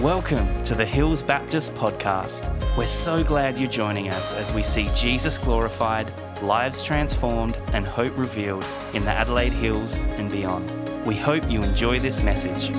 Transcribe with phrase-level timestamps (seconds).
[0.00, 2.48] Welcome to the Hills Baptist Podcast.
[2.74, 6.10] We're so glad you're joining us as we see Jesus glorified,
[6.40, 10.70] lives transformed, and hope revealed in the Adelaide Hills and beyond.
[11.04, 12.70] We hope you enjoy this message.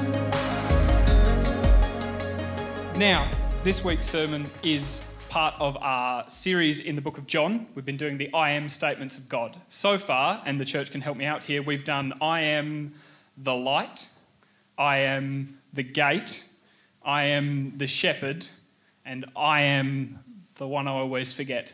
[2.98, 3.30] Now,
[3.62, 7.68] this week's sermon is part of our series in the book of John.
[7.76, 9.58] We've been doing the I am statements of God.
[9.68, 12.96] So far, and the church can help me out here, we've done I am
[13.38, 14.08] the light,
[14.76, 16.48] I am the gate,
[17.04, 18.48] I am the shepherd,
[19.06, 20.20] and I am
[20.56, 21.74] the one I always forget.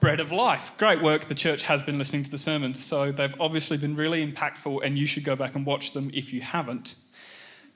[0.00, 0.72] Bread of life.
[0.78, 1.26] Great work.
[1.26, 4.98] The church has been listening to the sermons, so they've obviously been really impactful, and
[4.98, 6.94] you should go back and watch them if you haven't.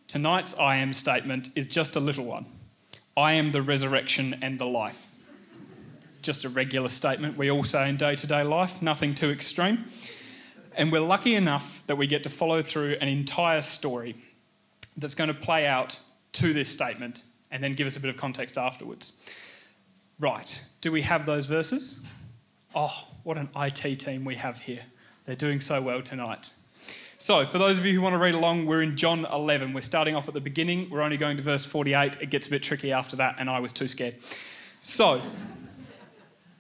[0.09, 2.47] Tonight's I am statement is just a little one
[3.17, 5.15] I am the resurrection and the life.
[6.23, 9.85] Just a regular statement we all say in day to day life, nothing too extreme.
[10.75, 14.17] And we're lucky enough that we get to follow through an entire story
[14.97, 15.99] that's going to play out
[16.33, 19.23] to this statement and then give us a bit of context afterwards.
[20.19, 22.07] Right, do we have those verses?
[22.75, 24.85] Oh, what an IT team we have here.
[25.25, 26.51] They're doing so well tonight.
[27.19, 29.73] So, for those of you who want to read along, we're in John 11.
[29.73, 30.91] We're starting off at the beginning.
[30.91, 32.21] We're only going to verse 48.
[32.21, 34.17] It gets a bit tricky after that, and I was too scared.
[34.81, 35.21] So,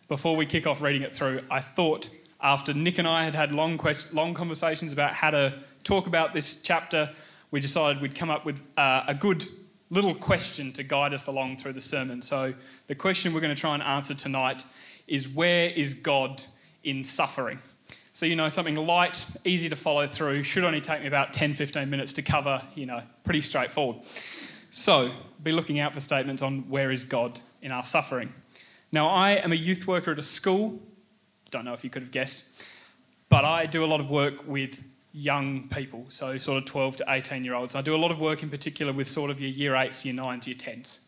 [0.06, 2.08] before we kick off reading it through, I thought
[2.41, 6.33] after Nick and I had had long, quest- long conversations about how to talk about
[6.34, 7.11] this chapter,
[7.50, 9.44] we decided we'd come up with uh, a good
[9.92, 12.22] little question to guide us along through the sermon.
[12.22, 12.54] So,
[12.86, 14.64] the question we're going to try and answer tonight
[15.06, 16.42] is Where is God
[16.82, 17.58] in suffering?
[18.14, 21.54] So, you know, something light, easy to follow through, should only take me about 10
[21.54, 23.98] 15 minutes to cover, you know, pretty straightforward.
[24.70, 25.10] So,
[25.42, 28.32] be looking out for statements on where is God in our suffering.
[28.92, 30.80] Now, I am a youth worker at a school.
[31.50, 32.62] Don't know if you could have guessed.
[33.28, 34.82] But I do a lot of work with
[35.12, 37.74] young people, so sort of 12 to 18 year olds.
[37.74, 40.14] I do a lot of work in particular with sort of your year 8s, year
[40.14, 41.05] 9s, year 10s.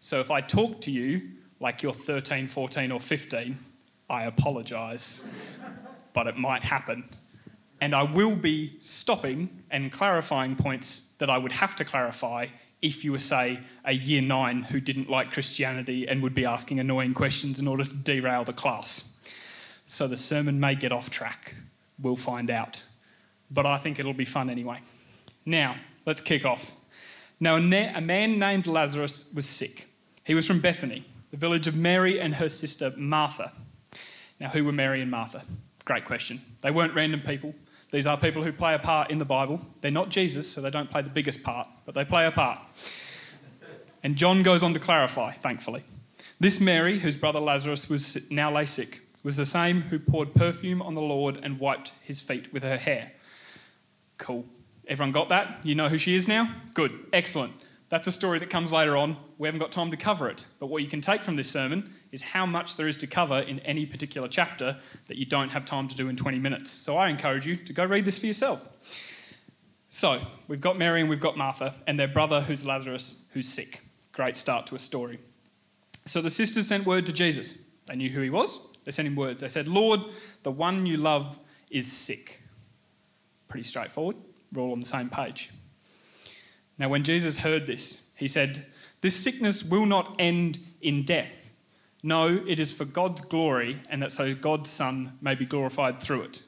[0.00, 1.22] So if I talk to you
[1.58, 3.58] like you're 13, 14, or 15,
[4.08, 5.28] I apologise
[6.12, 7.08] but it might happen.
[7.80, 12.46] And I will be stopping and clarifying points that I would have to clarify
[12.82, 16.80] if you were, say, a year nine who didn't like Christianity and would be asking
[16.80, 19.20] annoying questions in order to derail the class.
[19.86, 21.54] So the sermon may get off track.
[22.00, 22.82] We'll find out.
[23.50, 24.80] But I think it'll be fun anyway.
[25.44, 26.72] Now, let's kick off.
[27.40, 27.60] Now, a
[28.00, 29.88] man named Lazarus was sick.
[30.24, 33.52] He was from Bethany, the village of Mary and her sister Martha.
[34.38, 35.42] Now, who were Mary and Martha?
[35.84, 36.40] Great question.
[36.62, 37.54] They weren't random people.
[37.90, 39.60] These are people who play a part in the Bible.
[39.80, 42.58] They're not Jesus, so they don't play the biggest part, but they play a part.
[44.02, 45.82] And John goes on to clarify, thankfully.
[46.38, 50.80] This Mary, whose brother Lazarus was now lay sick, was the same who poured perfume
[50.80, 53.12] on the Lord and wiped his feet with her hair.
[54.20, 54.44] Cool.
[54.86, 55.60] Everyone got that?
[55.64, 56.50] You know who she is now?
[56.74, 56.92] Good.
[57.12, 57.52] Excellent.
[57.88, 59.16] That's a story that comes later on.
[59.38, 60.44] We haven't got time to cover it.
[60.60, 63.38] But what you can take from this sermon is how much there is to cover
[63.40, 64.76] in any particular chapter
[65.08, 66.70] that you don't have time to do in 20 minutes.
[66.70, 68.68] So I encourage you to go read this for yourself.
[69.88, 73.80] So we've got Mary and we've got Martha and their brother, who's Lazarus, who's sick.
[74.12, 75.18] Great start to a story.
[76.04, 77.70] So the sisters sent word to Jesus.
[77.86, 78.76] They knew who he was.
[78.84, 79.40] They sent him words.
[79.40, 80.00] They said, Lord,
[80.42, 81.38] the one you love
[81.70, 82.39] is sick.
[83.50, 84.16] Pretty straightforward.
[84.52, 85.50] We're all on the same page.
[86.78, 88.64] Now, when Jesus heard this, he said,
[89.02, 91.40] This sickness will not end in death
[92.02, 96.22] no, it is for God's glory, and that so God's Son may be glorified through
[96.22, 96.42] it.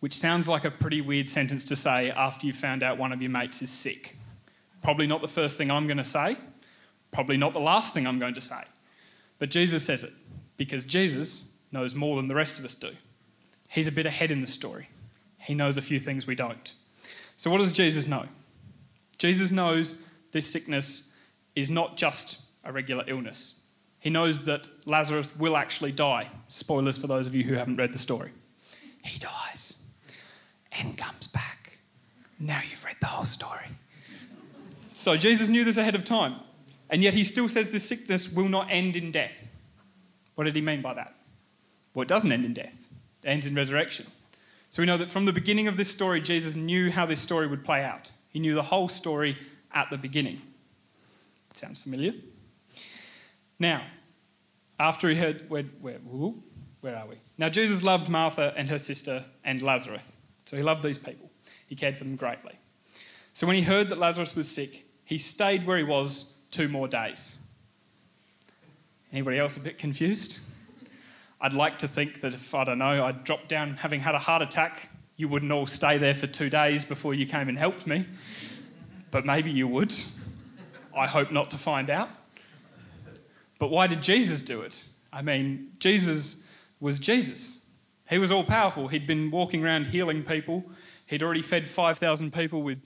[0.00, 3.20] Which sounds like a pretty weird sentence to say after you've found out one of
[3.20, 4.16] your mates is sick.
[4.82, 6.36] Probably not the first thing I'm going to say,
[7.10, 8.62] probably not the last thing I'm going to say.
[9.38, 10.12] But Jesus says it
[10.56, 12.90] because Jesus knows more than the rest of us do.
[13.68, 14.88] He's a bit ahead in the story,
[15.44, 16.72] he knows a few things we don't.
[17.36, 18.24] So, what does Jesus know?
[19.18, 21.16] Jesus knows this sickness
[21.54, 23.66] is not just a regular illness.
[24.00, 26.28] He knows that Lazarus will actually die.
[26.48, 28.30] Spoilers for those of you who haven't read the story.
[29.02, 29.86] He dies
[30.72, 31.78] and comes back.
[32.38, 33.66] Now you've read the whole story.
[34.92, 36.36] So Jesus knew this ahead of time,
[36.88, 39.48] and yet he still says this sickness will not end in death.
[40.34, 41.14] What did he mean by that?
[41.92, 42.88] Well, it doesn't end in death,
[43.22, 44.06] it ends in resurrection.
[44.74, 47.46] So we know that from the beginning of this story, Jesus knew how this story
[47.46, 48.10] would play out.
[48.30, 49.38] He knew the whole story
[49.72, 50.42] at the beginning.
[51.52, 52.12] Sounds familiar?
[53.60, 53.84] Now,
[54.80, 55.98] after he heard, where, where,
[56.80, 57.14] where are we?
[57.38, 60.16] Now, Jesus loved Martha and her sister and Lazarus.
[60.44, 61.30] So he loved these people.
[61.68, 62.58] He cared for them greatly.
[63.32, 66.88] So when he heard that Lazarus was sick, he stayed where he was two more
[66.88, 67.46] days.
[69.12, 70.40] Anybody else a bit confused?
[71.40, 74.18] I'd like to think that if, I don't know, I'd dropped down having had a
[74.18, 77.86] heart attack, you wouldn't all stay there for two days before you came and helped
[77.86, 78.06] me.
[79.10, 79.92] But maybe you would.
[80.96, 82.08] I hope not to find out.
[83.58, 84.84] But why did Jesus do it?
[85.12, 86.48] I mean, Jesus
[86.80, 87.70] was Jesus.
[88.10, 88.88] He was all powerful.
[88.88, 90.64] He'd been walking around healing people.
[91.06, 92.82] He'd already fed 5,000 people with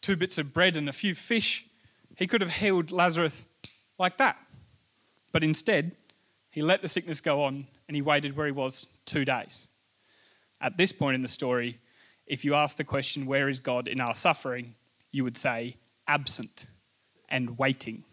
[0.00, 1.66] two bits of bread and a few fish.
[2.16, 3.46] He could have healed Lazarus
[3.98, 4.36] like that.
[5.32, 5.92] But instead,
[6.50, 9.68] he let the sickness go on and he waited where he was two days.
[10.60, 11.78] At this point in the story,
[12.26, 14.74] if you ask the question, Where is God in our suffering?
[15.12, 16.66] you would say, Absent
[17.28, 18.04] and waiting.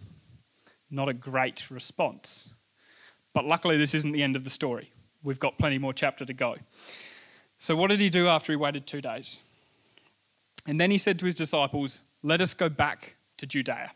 [0.89, 2.53] Not a great response.
[3.33, 4.91] But luckily, this isn't the end of the story.
[5.23, 6.55] We've got plenty more chapter to go.
[7.57, 9.41] So, what did he do after he waited two days?
[10.65, 13.91] And then he said to his disciples, Let us go back to Judea.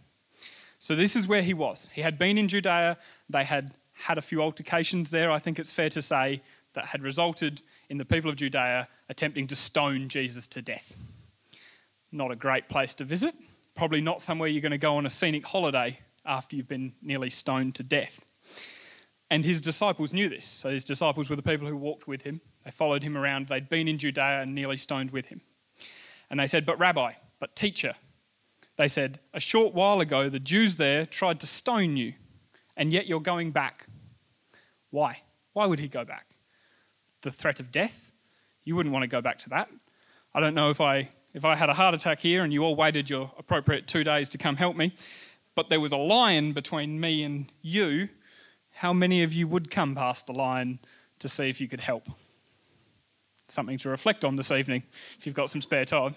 [0.79, 1.89] So, this is where he was.
[1.93, 2.97] He had been in Judea.
[3.29, 6.41] They had had a few altercations there, I think it's fair to say,
[6.73, 10.95] that had resulted in the people of Judea attempting to stone Jesus to death.
[12.11, 13.33] Not a great place to visit.
[13.75, 17.29] Probably not somewhere you're going to go on a scenic holiday after you've been nearly
[17.29, 18.23] stoned to death.
[19.29, 20.45] And his disciples knew this.
[20.45, 22.41] So his disciples were the people who walked with him.
[22.63, 23.47] They followed him around.
[23.47, 25.41] They'd been in Judea and nearly stoned with him.
[26.29, 27.95] And they said, But Rabbi, but teacher,
[28.77, 32.13] they said, A short while ago, the Jews there tried to stone you,
[32.77, 33.87] and yet you're going back.
[34.89, 35.21] Why?
[35.51, 36.27] Why would he go back?
[37.21, 38.13] The threat of death?
[38.63, 39.69] You wouldn't want to go back to that.
[40.33, 42.75] I don't know if I, if I had a heart attack here and you all
[42.75, 44.93] waited your appropriate two days to come help me,
[45.55, 48.07] but there was a lion between me and you.
[48.75, 50.79] How many of you would come past the lion
[51.19, 52.07] to see if you could help?
[53.47, 54.83] Something to reflect on this evening
[55.17, 56.15] if you've got some spare time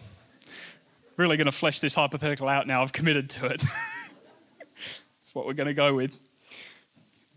[1.21, 2.83] really going to flesh this hypothetical out now.
[2.83, 3.61] I've committed to it.
[5.21, 6.19] That's what we're going to go with.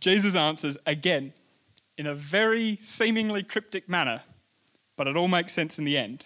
[0.04, 1.32] Jesus answers again
[1.98, 4.24] in a very seemingly cryptic manner,
[4.98, 6.26] but it all makes sense in the end.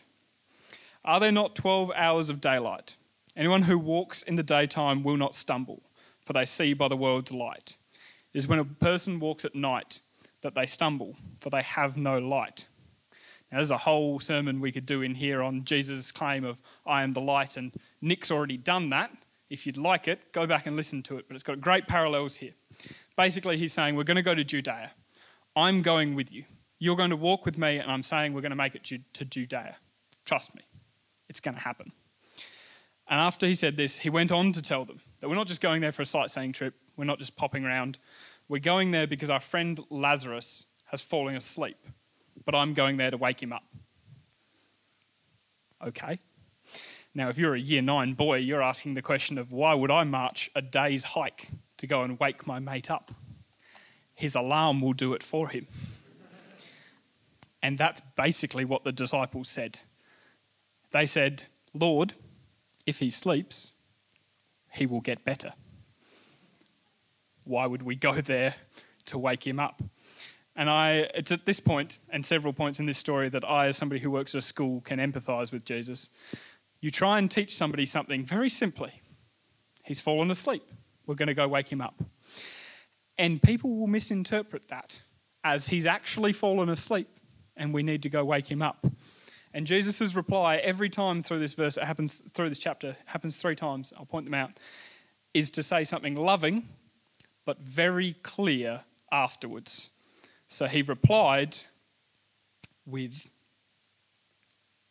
[1.05, 2.95] Are there not 12 hours of daylight?
[3.35, 5.83] Anyone who walks in the daytime will not stumble,
[6.25, 7.77] for they see by the world's light.
[8.33, 9.99] It is when a person walks at night
[10.41, 12.65] that they stumble, for they have no light.
[13.51, 17.03] Now, there's a whole sermon we could do in here on Jesus' claim of, I
[17.03, 17.71] am the light, and
[18.01, 19.11] Nick's already done that.
[19.51, 22.37] If you'd like it, go back and listen to it, but it's got great parallels
[22.37, 22.53] here.
[23.17, 24.91] Basically, he's saying, We're going to go to Judea.
[25.55, 26.45] I'm going with you.
[26.79, 28.83] You're going to walk with me, and I'm saying we're going to make it
[29.13, 29.77] to Judea.
[30.23, 30.61] Trust me,
[31.27, 31.91] it's going to happen.
[33.09, 35.61] And after he said this, he went on to tell them that we're not just
[35.61, 37.97] going there for a sightseeing trip, we're not just popping around.
[38.47, 41.77] We're going there because our friend Lazarus has fallen asleep
[42.47, 43.63] but I'm going there to wake him up.
[45.85, 46.17] Okay.
[47.13, 50.05] Now, if you're a year nine boy, you're asking the question of why would I
[50.05, 53.11] march a day's hike to go and wake my mate up?
[54.13, 55.67] His alarm will do it for him.
[57.61, 59.79] And that's basically what the disciples said.
[60.91, 61.43] They said,
[61.73, 62.13] Lord,
[62.85, 63.73] if he sleeps,
[64.71, 65.53] he will get better.
[67.43, 68.55] Why would we go there
[69.05, 69.81] to wake him up?
[70.55, 73.77] And I, it's at this point and several points in this story that I, as
[73.77, 76.09] somebody who works at a school, can empathize with Jesus.
[76.81, 79.01] You try and teach somebody something very simply.
[79.83, 80.63] He's fallen asleep.
[81.07, 82.03] We're going to go wake him up.
[83.17, 85.01] And people will misinterpret that
[85.43, 87.07] as he's actually fallen asleep
[87.55, 88.85] and we need to go wake him up.
[89.53, 93.55] And Jesus' reply every time through this verse, it happens through this chapter, happens three
[93.55, 94.51] times, I'll point them out,
[95.33, 96.69] is to say something loving
[97.45, 99.91] but very clear afterwards.
[100.49, 101.57] So he replied
[102.85, 103.29] with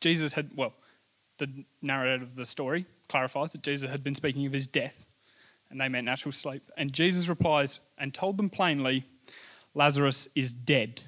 [0.00, 0.74] Jesus had, well,
[1.38, 5.06] the narrator of the story clarifies that Jesus had been speaking of his death,
[5.70, 6.62] and they meant natural sleep.
[6.76, 9.04] And Jesus replies and told them plainly,
[9.74, 11.02] Lazarus is dead.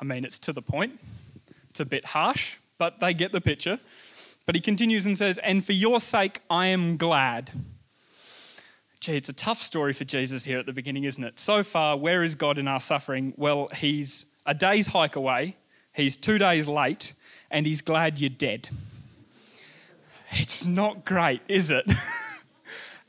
[0.00, 0.98] I mean, it's to the point.
[1.70, 3.78] It's a bit harsh, but they get the picture.
[4.46, 7.52] But he continues and says, And for your sake I am glad
[9.00, 11.38] Gee, it's a tough story for Jesus here at the beginning, isn't it?
[11.38, 13.32] So far, where is God in our suffering?
[13.38, 15.56] Well, he's a day's hike away,
[15.94, 17.14] he's two days late,
[17.50, 18.68] and he's glad you're dead.
[20.32, 21.90] It's not great, is it?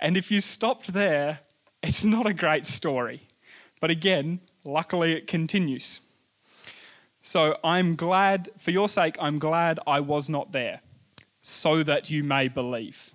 [0.02, 1.40] and if you stopped there,
[1.84, 3.28] it's not a great story.
[3.80, 6.02] But again, luckily it continues.
[7.22, 10.82] So I'm glad, for your sake, I'm glad I was not there,
[11.42, 13.14] so that you may believe.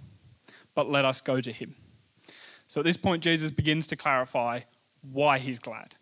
[0.75, 1.75] But let us go to him.
[2.69, 4.61] So at this point, Jesus begins to clarify
[5.03, 5.97] why he's glad,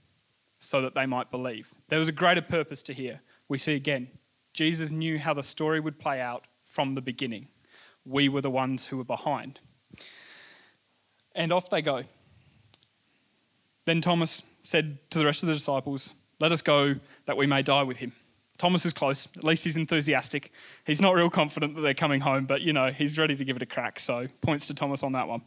[0.58, 1.74] so that they might believe.
[1.88, 3.20] There was a greater purpose to here.
[3.48, 4.08] We see again,
[4.52, 7.48] Jesus knew how the story would play out from the beginning.
[8.04, 9.60] We were the ones who were behind.
[11.34, 12.04] And off they go.
[13.84, 17.62] Then Thomas said to the rest of the disciples, Let us go that we may
[17.62, 18.12] die with him.
[18.56, 19.28] Thomas is close.
[19.36, 20.52] At least he's enthusiastic.
[20.86, 23.56] He's not real confident that they're coming home, but you know, he's ready to give
[23.56, 23.98] it a crack.
[23.98, 25.42] So points to Thomas on that one.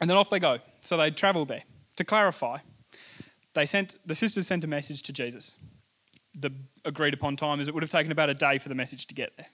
[0.00, 0.58] And then off they go.
[0.80, 1.64] So they travel there.
[1.96, 2.58] To clarify,
[3.54, 5.54] they sent the sisters sent a message to Jesus.
[6.34, 6.52] The
[6.84, 9.14] agreed upon time is it would have taken about a day for the message to
[9.14, 9.46] get there.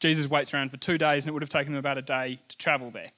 [0.00, 2.40] Jesus waits around for two days and it would have taken them about a day
[2.48, 3.10] to travel there.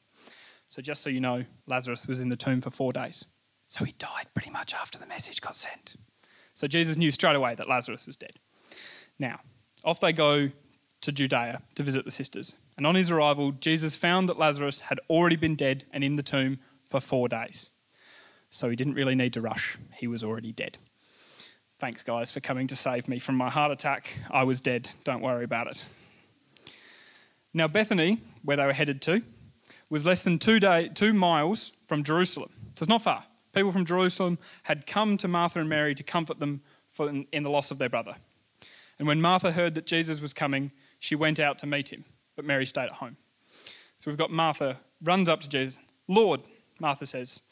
[0.68, 3.24] So just so you know, Lazarus was in the tomb for four days.
[3.68, 5.96] So he died pretty much after the message got sent.
[6.54, 8.34] So Jesus knew straight away that Lazarus was dead.
[9.18, 9.40] Now,
[9.84, 10.50] off they go
[11.02, 12.56] to Judea to visit the sisters.
[12.76, 16.22] And on his arrival, Jesus found that Lazarus had already been dead and in the
[16.22, 17.70] tomb for four days.
[18.50, 20.78] So he didn't really need to rush, he was already dead.
[21.78, 24.18] Thanks, guys, for coming to save me from my heart attack.
[24.30, 24.88] I was dead.
[25.04, 25.86] Don't worry about it.
[27.52, 29.22] Now, Bethany, where they were headed to,
[29.90, 32.50] was less than two, day, two miles from Jerusalem.
[32.76, 33.24] So it's not far.
[33.54, 37.42] People from Jerusalem had come to Martha and Mary to comfort them for, in, in
[37.42, 38.16] the loss of their brother.
[38.98, 42.44] And when Martha heard that Jesus was coming, she went out to meet him, but
[42.44, 43.16] Mary stayed at home.
[43.98, 45.78] So we've got Martha runs up to Jesus.
[46.08, 46.40] Lord,
[46.78, 47.42] Martha says,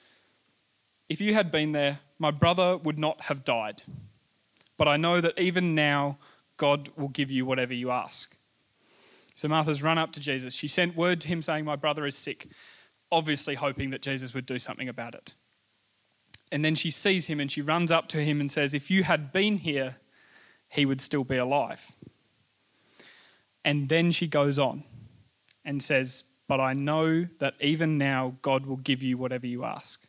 [1.09, 3.83] if you had been there, my brother would not have died.
[4.77, 6.19] But I know that even now,
[6.57, 8.37] God will give you whatever you ask.
[9.35, 10.55] So Martha's run up to Jesus.
[10.55, 12.49] She sent word to him saying, My brother is sick,
[13.11, 15.35] obviously hoping that Jesus would do something about it.
[16.53, 19.03] And then she sees him and she runs up to him and says, If you
[19.03, 19.97] had been here,
[20.69, 21.93] he would still be alive.
[23.65, 24.85] And then she goes on
[25.65, 30.07] and says, But I know that even now God will give you whatever you ask.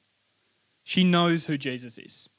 [0.83, 2.29] She knows who Jesus is.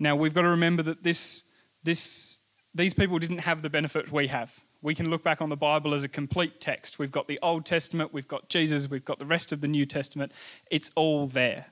[0.00, 1.44] Now we've got to remember that this,
[1.84, 2.40] this,
[2.74, 4.63] these people didn't have the benefit we have.
[4.84, 6.98] We can look back on the Bible as a complete text.
[6.98, 9.86] We've got the Old Testament, we've got Jesus, we've got the rest of the New
[9.86, 10.30] Testament.
[10.70, 11.68] It's all there.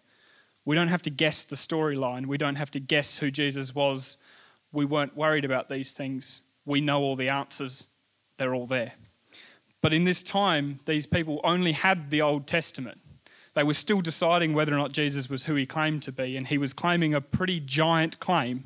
[0.64, 2.24] We don't have to guess the storyline.
[2.24, 4.16] We don't have to guess who Jesus was.
[4.72, 6.40] We weren't worried about these things.
[6.64, 7.88] We know all the answers,
[8.38, 8.94] they're all there.
[9.82, 12.98] But in this time, these people only had the Old Testament.
[13.52, 16.46] They were still deciding whether or not Jesus was who he claimed to be, and
[16.46, 18.64] he was claiming a pretty giant claim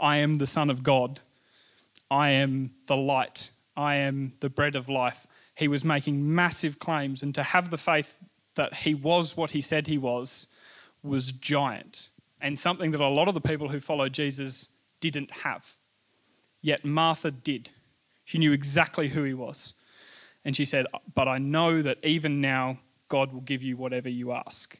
[0.00, 1.20] I am the Son of God,
[2.10, 5.28] I am the light, I am the bread of life.
[5.54, 8.18] He was making massive claims, and to have the faith
[8.56, 10.48] that he was what he said he was
[11.04, 12.08] was giant,
[12.40, 15.74] and something that a lot of the people who followed Jesus didn't have.
[16.60, 17.70] Yet Martha did.
[18.24, 19.74] She knew exactly who he was.
[20.44, 24.32] And she said, But I know that even now, God will give you whatever you
[24.32, 24.76] ask.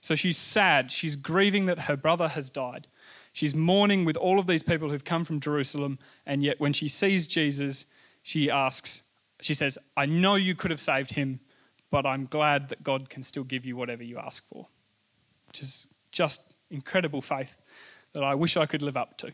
[0.00, 0.92] So she's sad.
[0.92, 2.86] She's grieving that her brother has died.
[3.32, 5.98] She's mourning with all of these people who've come from Jerusalem.
[6.24, 7.86] And yet, when she sees Jesus,
[8.22, 9.02] she asks,
[9.40, 11.40] She says, I know you could have saved him,
[11.90, 14.66] but I'm glad that God can still give you whatever you ask for.
[15.48, 17.56] Which is just incredible faith
[18.12, 19.32] that I wish I could live up to.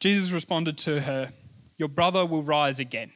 [0.00, 1.32] Jesus responded to her,
[1.78, 3.12] Your brother will rise again.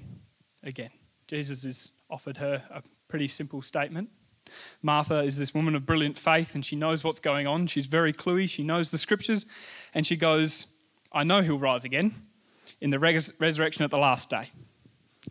[0.63, 0.91] Again.
[1.27, 4.09] Jesus has offered her a pretty simple statement.
[4.83, 7.67] Martha is this woman of brilliant faith and she knows what's going on.
[7.67, 8.49] She's very cluey.
[8.49, 9.45] She knows the scriptures.
[9.93, 10.75] And she goes,
[11.13, 12.28] I know he'll rise again
[12.81, 14.51] in the res- resurrection at the last day.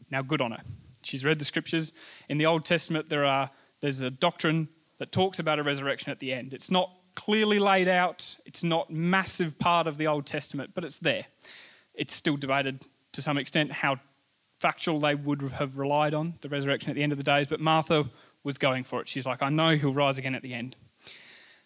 [0.10, 0.62] Now, good on her.
[1.02, 1.94] She's read the scriptures.
[2.30, 3.50] In the Old Testament, there are,
[3.82, 6.54] there's a doctrine that talks about a resurrection at the end.
[6.54, 11.00] It's not clearly laid out, it's not massive part of the Old Testament, but it's
[11.00, 11.26] there.
[11.94, 14.00] It's still debated to some extent how
[14.60, 17.60] factual they would have relied on the resurrection at the end of the days, but
[17.60, 18.06] Martha
[18.44, 19.08] was going for it.
[19.08, 20.76] She's like, I know he'll rise again at the end.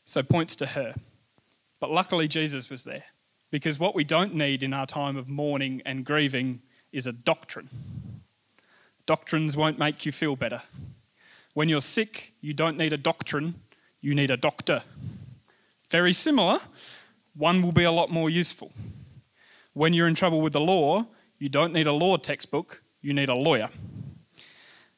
[0.05, 0.95] So points to her.
[1.79, 3.03] But luckily, Jesus was there
[3.51, 7.69] because what we don't need in our time of mourning and grieving is a doctrine.
[9.05, 10.63] Doctrines won't make you feel better.
[11.53, 13.55] When you're sick, you don't need a doctrine,
[13.99, 14.83] you need a doctor.
[15.89, 16.59] Very similar,
[17.35, 18.71] one will be a lot more useful.
[19.73, 21.05] When you're in trouble with the law,
[21.37, 23.69] you don't need a law textbook, you need a lawyer.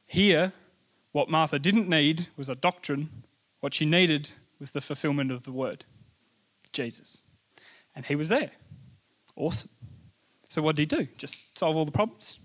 [0.06, 0.54] Here,
[1.12, 3.10] what Martha didn't need was a doctrine,
[3.62, 5.86] what she needed was the fulfillment of the word
[6.72, 7.23] Jesus.
[7.96, 8.52] And he was there.
[9.36, 9.70] Awesome.
[10.50, 11.08] So, what did he do?
[11.18, 12.40] Just solve all the problems?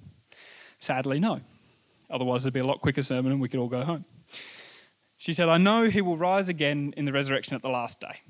[0.79, 1.41] Sadly, no.
[2.11, 4.05] Otherwise, it'd be a lot quicker sermon and we could all go home.
[5.17, 8.21] She said, I know he will rise again in the resurrection at the last day.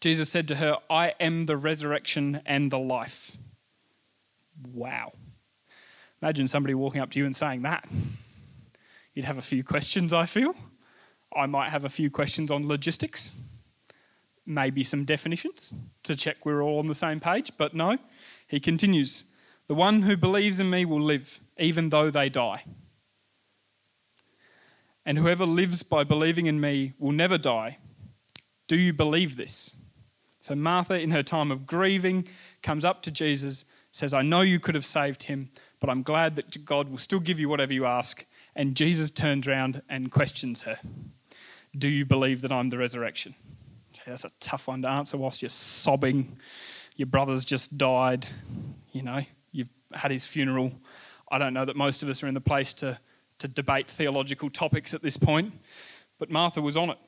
[0.00, 3.36] Jesus said to her, I am the resurrection and the life.
[4.72, 5.12] Wow.
[6.22, 7.88] Imagine somebody walking up to you and saying that.
[9.14, 10.54] You'd have a few questions, I feel.
[11.34, 13.34] I might have a few questions on logistics,
[14.48, 17.98] maybe some definitions to check we're all on the same page, but no.
[18.46, 19.24] He continues
[19.66, 22.64] The one who believes in me will live, even though they die.
[25.04, 27.78] And whoever lives by believing in me will never die.
[28.66, 29.76] Do you believe this?
[30.40, 32.26] So Martha, in her time of grieving,
[32.62, 35.50] comes up to Jesus says, I know you could have saved him,
[35.80, 38.24] but I'm glad that God will still give you whatever you ask.
[38.54, 40.78] And Jesus turns around and questions her
[41.76, 43.34] Do you believe that I'm the resurrection?
[44.08, 46.38] That's a tough one to answer whilst you're sobbing.
[46.96, 48.26] Your brother's just died.
[48.92, 49.20] You know,
[49.52, 50.72] you've had his funeral.
[51.30, 52.98] I don't know that most of us are in the place to,
[53.38, 55.52] to debate theological topics at this point,
[56.18, 56.98] but Martha was on it,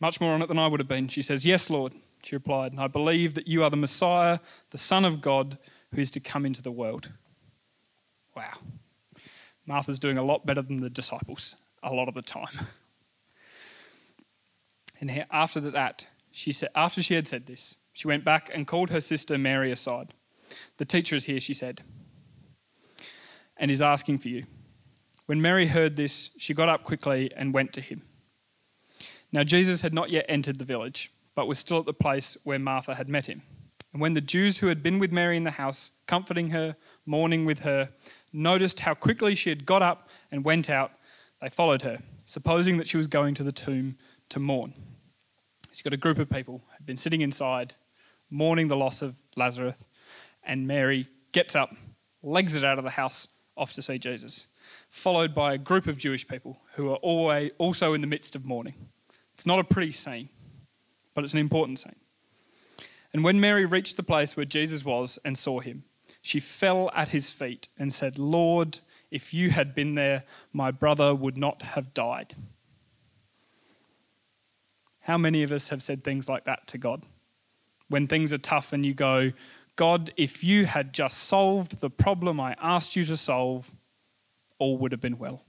[0.00, 1.08] much more on it than I would have been.
[1.08, 4.38] She says, Yes, Lord, she replied, and I believe that you are the Messiah,
[4.70, 5.58] the Son of God,
[5.92, 7.10] who is to come into the world.
[8.36, 8.54] Wow.
[9.66, 12.66] Martha's doing a lot better than the disciples a lot of the time.
[15.00, 18.90] And after that, she said, after she had said this, she went back and called
[18.90, 20.12] her sister Mary aside.
[20.76, 21.80] The teacher is here, she said,
[23.56, 24.44] and is asking for you.
[25.24, 28.02] When Mary heard this, she got up quickly and went to him.
[29.32, 32.58] Now, Jesus had not yet entered the village, but was still at the place where
[32.58, 33.40] Martha had met him.
[33.94, 36.76] And when the Jews who had been with Mary in the house, comforting her,
[37.06, 37.88] mourning with her,
[38.30, 40.92] noticed how quickly she had got up and went out,
[41.40, 43.96] they followed her, supposing that she was going to the tomb
[44.28, 44.74] to mourn.
[45.76, 47.74] She's got a group of people who've been sitting inside,
[48.30, 49.84] mourning the loss of Lazarus,
[50.42, 51.76] and Mary gets up,
[52.22, 53.28] legs it out of the house,
[53.58, 54.46] off to see Jesus,
[54.88, 58.46] followed by a group of Jewish people who are always also in the midst of
[58.46, 58.72] mourning.
[59.34, 60.30] It's not a pretty scene,
[61.12, 61.96] but it's an important scene.
[63.12, 65.84] And when Mary reached the place where Jesus was and saw him,
[66.22, 68.78] she fell at his feet and said, Lord,
[69.10, 72.34] if you had been there, my brother would not have died.
[75.06, 77.04] How many of us have said things like that to God?
[77.88, 79.30] When things are tough and you go,
[79.76, 83.70] God, if you had just solved the problem I asked you to solve,
[84.58, 85.42] all would have been well.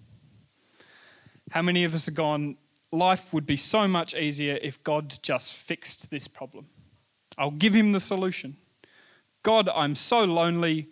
[1.49, 2.57] How many of us have gone,
[2.91, 6.67] life would be so much easier if God just fixed this problem?
[7.35, 8.57] I'll give him the solution.
[9.41, 10.87] God, I'm so lonely,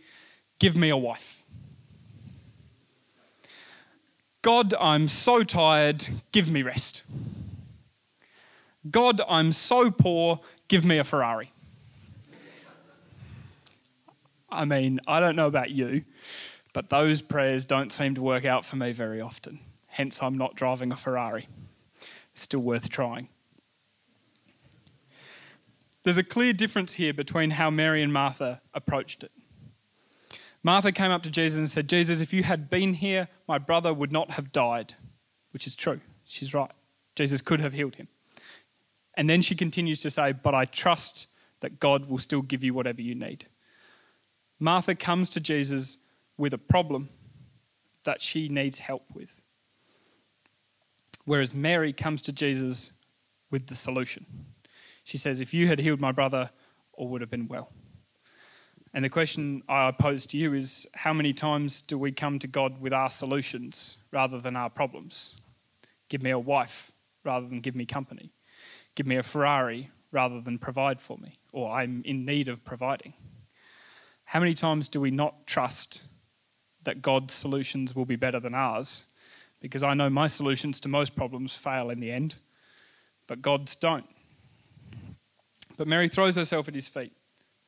[0.58, 1.44] give me a wife.
[4.42, 7.04] God, I'm so tired, give me rest.
[8.90, 11.52] God, I'm so poor, give me a Ferrari.
[14.50, 16.04] I mean, I don't know about you,
[16.74, 19.60] but those prayers don't seem to work out for me very often.
[19.88, 21.48] Hence, I'm not driving a Ferrari.
[22.34, 23.30] Still worth trying.
[26.04, 29.32] There's a clear difference here between how Mary and Martha approached it.
[30.62, 33.94] Martha came up to Jesus and said, Jesus, if you had been here, my brother
[33.94, 34.94] would not have died,
[35.52, 36.02] which is true.
[36.26, 36.72] She's right.
[37.16, 38.08] Jesus could have healed him.
[39.18, 41.28] And then she continues to say, But I trust
[41.62, 43.46] that God will still give you whatever you need.
[44.60, 45.98] Martha comes to Jesus
[46.38, 47.10] with a problem
[48.04, 49.42] that she needs help with,
[51.26, 52.92] whereas Mary comes to Jesus
[53.52, 54.26] with the solution.
[55.04, 56.50] She says, If you had healed my brother,
[56.94, 57.72] all would have been well.
[58.94, 62.48] And the question I pose to you is how many times do we come to
[62.48, 65.36] God with our solutions rather than our problems?
[66.08, 66.94] Give me a wife
[67.26, 68.32] rather than give me company.
[68.96, 73.14] Give me a Ferrari rather than provide for me, or I'm in need of providing.
[74.24, 76.04] How many times do we not trust
[76.84, 79.04] that God's solutions will be better than ours?
[79.62, 82.36] Because I know my solutions to most problems fail in the end,
[83.28, 84.06] but God's don't.
[85.78, 87.12] But Mary throws herself at his feet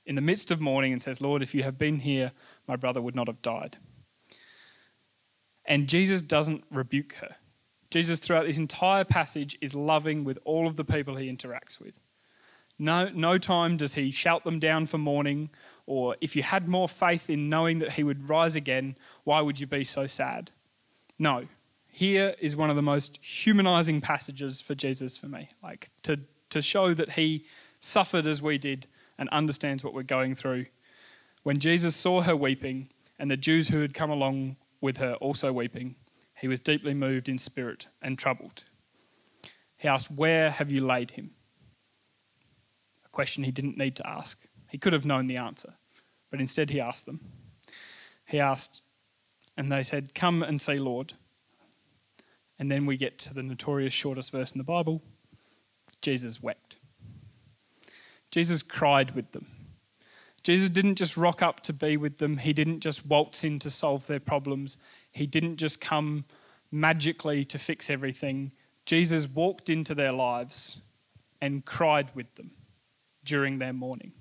[0.05, 2.31] in the midst of mourning and says, Lord, if you had been here,
[2.67, 3.77] my brother would not have died.
[5.65, 7.35] And Jesus doesn't rebuke her.
[7.89, 12.01] Jesus, throughout this entire passage, is loving with all of the people he interacts with.
[12.79, 15.49] No, no time does he shout them down for mourning
[15.87, 19.59] or if you had more faith in knowing that he would rise again, why would
[19.59, 20.51] you be so sad?
[21.17, 21.47] No.
[21.87, 25.47] Here is one of the most humanizing passages for Jesus for me.
[25.63, 26.19] Like to,
[26.49, 27.45] to show that he
[27.79, 28.85] suffered as we did
[29.17, 30.65] and understands what we're going through.
[31.43, 35.53] When Jesus saw her weeping and the Jews who had come along with her also
[35.53, 35.95] weeping,
[36.39, 38.63] he was deeply moved in spirit and troubled.
[39.77, 41.31] He asked, Where have you laid him?
[43.05, 44.47] A question he didn't need to ask.
[44.69, 45.73] He could have known the answer,
[46.29, 47.19] but instead he asked them.
[48.25, 48.81] He asked,
[49.55, 51.13] and they said, Come and see Lord.
[52.59, 55.01] And then we get to the notorious shortest verse in the Bible
[56.01, 56.77] Jesus wept.
[58.29, 59.47] Jesus cried with them.
[60.43, 63.71] Jesus didn't just rock up to be with them, he didn't just waltz in to
[63.71, 64.77] solve their problems,
[65.17, 66.25] he didn't just come
[66.71, 68.51] magically to fix everything.
[68.85, 70.81] Jesus walked into their lives
[71.41, 72.51] and cried with them
[73.23, 74.13] during their mourning.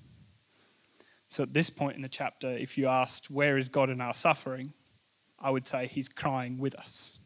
[1.29, 4.15] So at this point in the chapter, if you asked, Where is God in our
[4.15, 4.73] suffering?
[5.39, 7.19] I would say He's crying with us.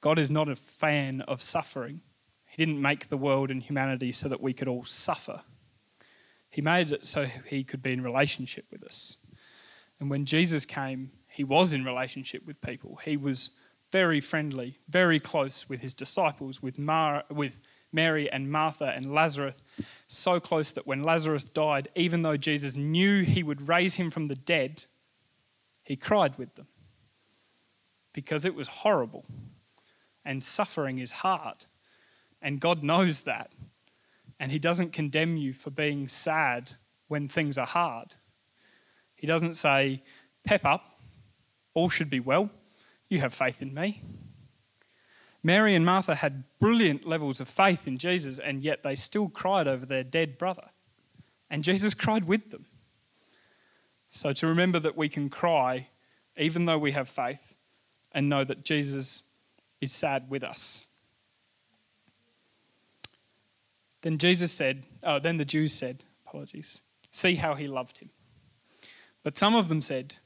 [0.00, 2.00] God is not a fan of suffering.
[2.46, 5.42] He didn't make the world and humanity so that we could all suffer.
[6.50, 9.16] He made it so He could be in relationship with us.
[10.00, 12.98] And when Jesus came, he was in relationship with people.
[13.04, 13.50] He was
[13.92, 17.60] very friendly, very close with his disciples, with, Mar- with
[17.92, 19.62] Mary and Martha and Lazarus,
[20.08, 24.26] so close that when Lazarus died, even though Jesus knew he would raise him from
[24.26, 24.84] the dead,
[25.84, 26.66] he cried with them
[28.12, 29.24] because it was horrible
[30.24, 31.66] and suffering is hard.
[32.42, 33.52] And God knows that.
[34.40, 36.72] And He doesn't condemn you for being sad
[37.06, 38.16] when things are hard.
[39.14, 40.02] He doesn't say,
[40.42, 40.97] Pep up,
[41.74, 42.50] all should be well,
[43.08, 44.02] you have faith in me.
[45.42, 49.68] Mary and Martha had brilliant levels of faith in Jesus, and yet they still cried
[49.68, 50.70] over their dead brother.
[51.48, 52.66] And Jesus cried with them.
[54.10, 55.88] So to remember that we can cry
[56.36, 57.56] even though we have faith
[58.12, 59.24] and know that Jesus
[59.80, 60.86] is sad with us.
[64.02, 68.10] Then Jesus said, oh, then the Jews said, apologies, see how he loved him.
[69.22, 70.16] But some of them said,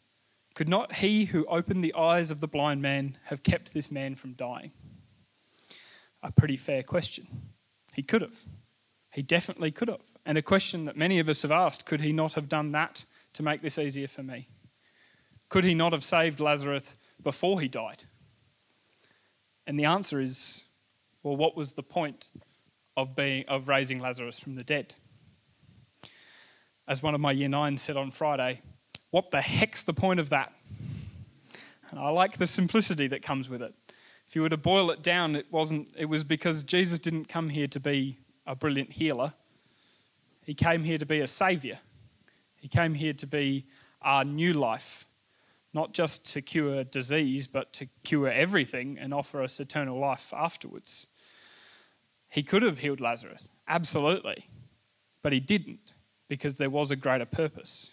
[0.54, 4.14] could not he who opened the eyes of the blind man have kept this man
[4.14, 4.72] from dying?
[6.22, 7.26] A pretty fair question.
[7.94, 8.44] He could have.
[9.12, 10.02] He definitely could have.
[10.24, 13.04] And a question that many of us have asked could he not have done that
[13.34, 14.48] to make this easier for me?
[15.48, 18.04] Could he not have saved Lazarus before he died?
[19.66, 20.64] And the answer is
[21.22, 22.28] well, what was the point
[22.96, 24.94] of, being, of raising Lazarus from the dead?
[26.88, 28.60] As one of my year nines said on Friday,
[29.12, 30.52] what the heck's the point of that?
[31.90, 33.74] And I like the simplicity that comes with it.
[34.26, 37.50] If you were to boil it down, it wasn't it was because Jesus didn't come
[37.50, 39.34] here to be a brilliant healer.
[40.44, 41.78] He came here to be a savior.
[42.56, 43.66] He came here to be
[44.00, 45.04] our new life,
[45.74, 51.08] not just to cure disease, but to cure everything and offer us eternal life afterwards.
[52.30, 54.48] He could have healed Lazarus, absolutely,
[55.22, 55.92] but he didn't
[56.28, 57.90] because there was a greater purpose.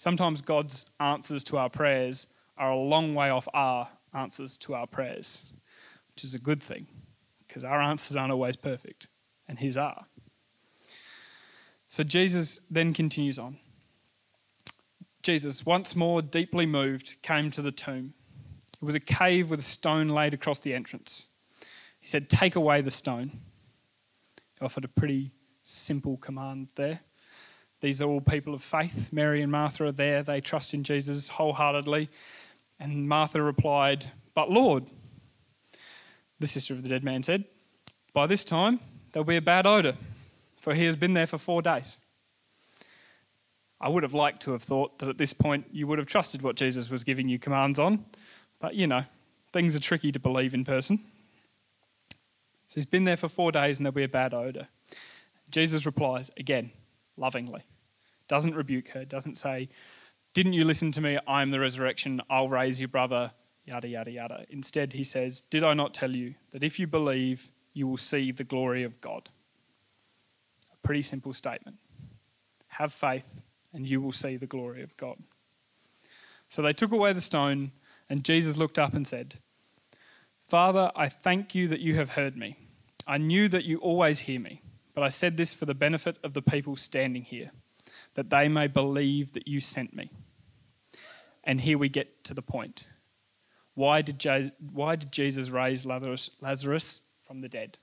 [0.00, 4.86] Sometimes God's answers to our prayers are a long way off our answers to our
[4.86, 5.52] prayers,
[6.08, 6.86] which is a good thing
[7.46, 9.08] because our answers aren't always perfect,
[9.46, 10.06] and His are.
[11.88, 13.58] So Jesus then continues on.
[15.22, 18.14] Jesus, once more deeply moved, came to the tomb.
[18.80, 21.26] It was a cave with a stone laid across the entrance.
[22.00, 23.32] He said, Take away the stone.
[24.58, 25.32] He offered a pretty
[25.62, 27.00] simple command there.
[27.80, 29.12] These are all people of faith.
[29.12, 30.22] Mary and Martha are there.
[30.22, 32.08] They trust in Jesus wholeheartedly.
[32.78, 34.90] And Martha replied, But Lord,
[36.38, 37.44] the sister of the dead man said,
[38.12, 38.80] By this time
[39.12, 39.94] there'll be a bad odour,
[40.56, 41.98] for he has been there for four days.
[43.80, 46.42] I would have liked to have thought that at this point you would have trusted
[46.42, 48.04] what Jesus was giving you commands on,
[48.58, 49.04] but you know,
[49.52, 50.98] things are tricky to believe in person.
[52.68, 54.68] So he's been there for four days and there'll be a bad odour.
[55.50, 56.70] Jesus replies, again,
[57.16, 57.62] lovingly.
[58.30, 59.68] Doesn't rebuke her, doesn't say,
[60.34, 61.18] Didn't you listen to me?
[61.26, 62.20] I am the resurrection.
[62.30, 63.32] I'll raise your brother,
[63.64, 64.46] yada, yada, yada.
[64.50, 68.30] Instead, he says, Did I not tell you that if you believe, you will see
[68.30, 69.30] the glory of God?
[70.72, 71.78] A pretty simple statement.
[72.68, 75.16] Have faith, and you will see the glory of God.
[76.48, 77.72] So they took away the stone,
[78.08, 79.40] and Jesus looked up and said,
[80.40, 82.54] Father, I thank you that you have heard me.
[83.08, 84.62] I knew that you always hear me.
[84.94, 87.50] But I said this for the benefit of the people standing here,
[88.20, 90.10] that they may believe that you sent me.
[91.42, 92.84] And here we get to the point.
[93.72, 97.78] Why did, Je- why did Jesus raise Lazarus, Lazarus from the dead?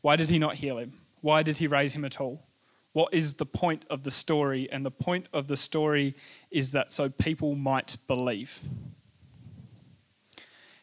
[0.00, 1.00] Why did he not heal him?
[1.22, 2.46] Why did he raise him at all?
[2.92, 4.70] What is the point of the story?
[4.70, 6.14] And the point of the story
[6.52, 8.60] is that so people might believe.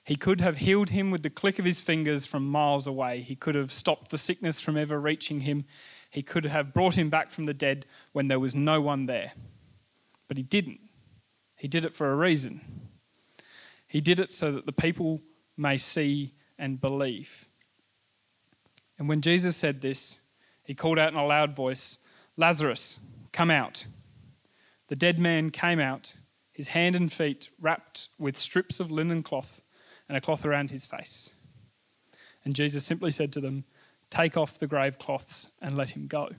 [0.03, 3.21] He could have healed him with the click of his fingers from miles away.
[3.21, 5.63] He could have stopped the sickness from ever reaching him.
[6.15, 9.33] He could have brought him back from the dead when there was no one there.
[10.29, 10.79] But he didn't.
[11.57, 12.61] He did it for a reason.
[13.85, 15.19] He did it so that the people
[15.57, 17.49] may see and believe.
[18.97, 20.21] And when Jesus said this,
[20.63, 21.97] he called out in a loud voice,
[22.37, 22.97] Lazarus,
[23.33, 23.85] come out.
[24.87, 26.13] The dead man came out,
[26.53, 29.59] his hand and feet wrapped with strips of linen cloth
[30.07, 31.31] and a cloth around his face.
[32.45, 33.65] And Jesus simply said to them,
[34.09, 36.29] Take off the grave cloths and let him go.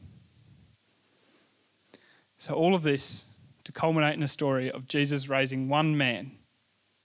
[2.39, 3.27] So, all of this
[3.65, 6.33] to culminate in a story of Jesus raising one man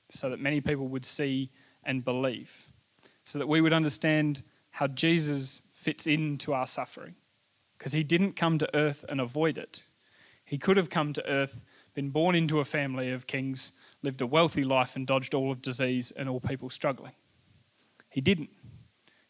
[0.10, 1.50] so that many people would see
[1.84, 2.68] and believe,
[3.24, 7.16] so that we would understand how Jesus fits into our suffering.
[7.78, 9.84] Because he didn't come to earth and avoid it.
[10.46, 14.28] He could have come to earth, been born into a family of kings, lived a
[14.28, 17.14] wealthy life and dodged all of disease and all people struggling.
[18.10, 18.50] He didn't.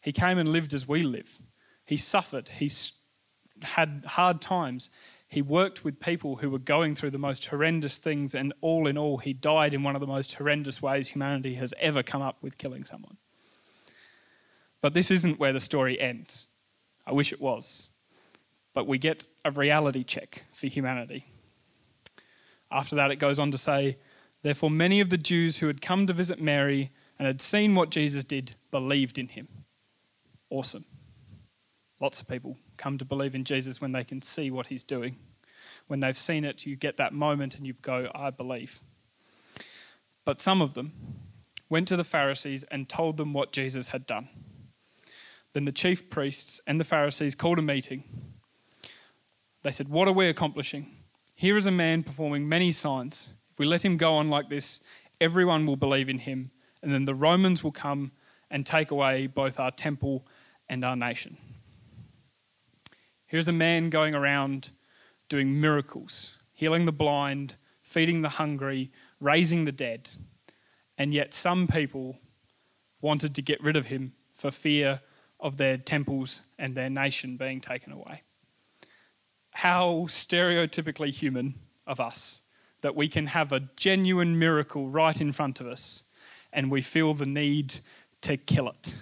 [0.02, 1.38] He came and lived as we live.
[1.86, 2.48] He suffered.
[2.48, 2.70] He
[3.62, 4.90] had hard times.
[5.28, 8.98] He worked with people who were going through the most horrendous things, and all in
[8.98, 12.42] all, he died in one of the most horrendous ways humanity has ever come up
[12.42, 13.16] with killing someone.
[14.82, 16.48] But this isn't where the story ends.
[17.06, 17.88] I wish it was.
[18.74, 21.26] But we get a reality check for humanity.
[22.70, 23.98] After that, it goes on to say,
[24.42, 27.90] Therefore, many of the Jews who had come to visit Mary and had seen what
[27.90, 29.61] Jesus did believed in him.
[30.52, 30.84] Awesome.
[31.98, 35.16] Lots of people come to believe in Jesus when they can see what he's doing.
[35.86, 38.82] When they've seen it, you get that moment and you go, I believe.
[40.26, 40.92] But some of them
[41.70, 44.28] went to the Pharisees and told them what Jesus had done.
[45.54, 48.04] Then the chief priests and the Pharisees called a meeting.
[49.62, 50.94] They said, What are we accomplishing?
[51.34, 53.30] Here is a man performing many signs.
[53.52, 54.80] If we let him go on like this,
[55.18, 56.50] everyone will believe in him,
[56.82, 58.12] and then the Romans will come
[58.50, 60.26] and take away both our temple
[60.72, 61.36] and our nation.
[63.26, 64.70] Here's a man going around
[65.28, 70.08] doing miracles, healing the blind, feeding the hungry, raising the dead.
[70.96, 72.16] And yet, some people
[73.02, 75.02] wanted to get rid of him for fear
[75.38, 78.22] of their temples and their nation being taken away.
[79.50, 81.56] How stereotypically human
[81.86, 82.40] of us
[82.80, 86.04] that we can have a genuine miracle right in front of us
[86.50, 87.80] and we feel the need
[88.22, 88.94] to kill it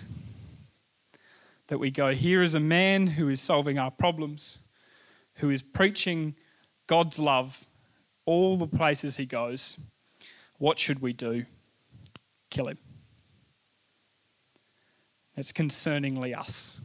[1.70, 4.58] that we go, here is a man who is solving our problems,
[5.34, 6.34] who is preaching
[6.88, 7.64] God's love
[8.26, 9.78] all the places he goes.
[10.58, 11.46] What should we do?
[12.50, 12.78] Kill him.
[15.36, 16.80] It's concerningly us.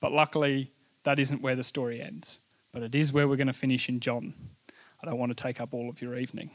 [0.00, 0.70] But luckily,
[1.02, 2.38] that isn't where the story ends.
[2.72, 4.34] But it is where we're going to finish in John.
[5.02, 6.52] I don't want to take up all of your evening.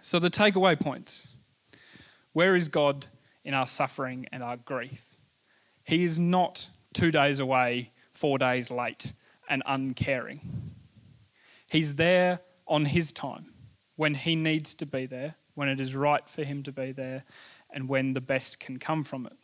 [0.00, 1.28] So, the takeaway points
[2.32, 3.08] where is God
[3.44, 5.16] in our suffering and our grief.
[5.84, 9.12] He is not two days away, four days late,
[9.48, 10.72] and uncaring.
[11.70, 13.52] He's there on his time,
[13.96, 17.24] when he needs to be there, when it is right for him to be there,
[17.70, 19.36] and when the best can come from it.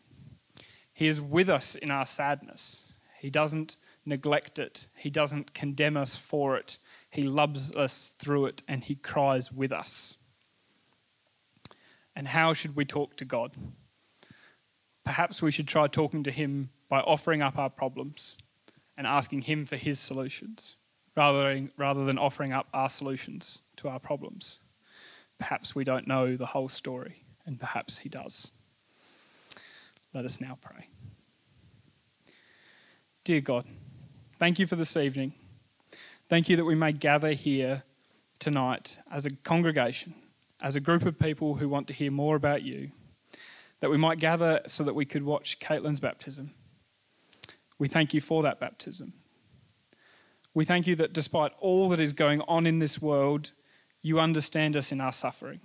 [0.93, 2.93] He is with us in our sadness.
[3.21, 6.79] He doesn't neglect it, He doesn't condemn us for it.
[7.11, 10.17] He loves us through it, and He cries with us.
[12.17, 13.53] And how should we talk to God?
[15.09, 18.37] Perhaps we should try talking to Him by offering up our problems
[18.95, 20.77] and asking Him for His solutions
[21.17, 24.59] rather than, rather than offering up our solutions to our problems.
[25.39, 28.51] Perhaps we don't know the whole story, and perhaps He does.
[30.13, 30.89] Let us now pray.
[33.25, 33.65] Dear God,
[34.37, 35.33] thank you for this evening.
[36.29, 37.83] Thank you that we may gather here
[38.39, 40.13] tonight as a congregation,
[40.61, 42.91] as a group of people who want to hear more about you
[43.81, 46.53] that we might gather so that we could watch Caitlin's baptism.
[47.79, 49.13] We thank you for that baptism.
[50.55, 53.53] We thank you that despite all that is going on in this world,
[54.03, 55.61] you understand us in our suffering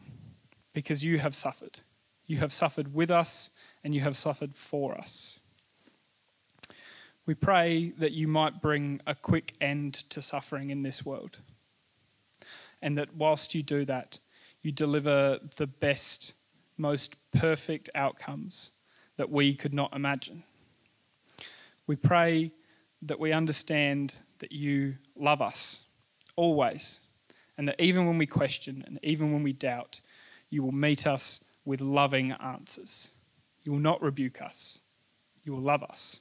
[0.74, 1.80] because you have suffered.
[2.26, 3.50] You have suffered with us
[3.84, 5.40] and you have suffered for us.
[7.26, 11.40] We pray that you might bring a quick end to suffering in this world.
[12.82, 14.20] And that whilst you do that,
[14.62, 16.34] you deliver the best
[16.78, 18.72] most perfect outcomes
[19.18, 20.44] that we could not imagine.
[21.88, 22.52] We pray
[23.02, 25.84] that we understand that you love us
[26.36, 27.00] always,
[27.58, 30.00] and that even when we question and even when we doubt,
[30.50, 33.12] you will meet us with loving answers.
[33.64, 34.80] You will not rebuke us,
[35.44, 36.20] you will love us.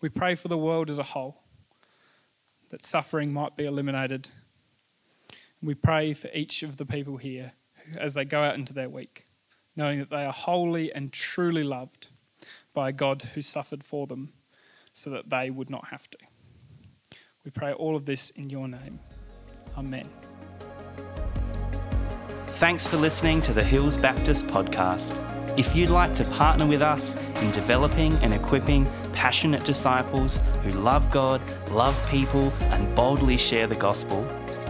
[0.00, 1.42] We pray for the world as a whole,
[2.70, 4.28] that suffering might be eliminated.
[5.62, 7.52] We pray for each of the people here
[7.96, 9.26] as they go out into their week,
[9.76, 12.08] knowing that they are wholly and truly loved
[12.74, 14.32] by a God who suffered for them
[14.92, 16.18] so that they would not have to.
[17.44, 19.00] We pray all of this in your name.
[19.76, 20.08] Amen.
[22.46, 25.18] Thanks for listening to the Hills Baptist podcast.
[25.58, 31.10] If you'd like to partner with us in developing and equipping passionate disciples who love
[31.10, 34.26] God, love people, and boldly share the gospel,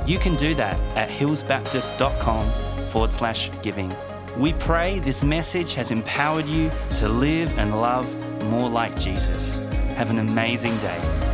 [0.07, 3.91] you can do that at hillsbaptist.com forward slash giving.
[4.39, 8.07] We pray this message has empowered you to live and love
[8.45, 9.57] more like Jesus.
[9.97, 11.32] Have an amazing day.